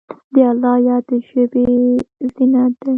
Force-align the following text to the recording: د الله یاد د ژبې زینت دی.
د 0.33 0.35
الله 0.51 0.75
یاد 0.87 1.03
د 1.09 1.11
ژبې 1.27 1.65
زینت 2.33 2.73
دی. 2.83 2.89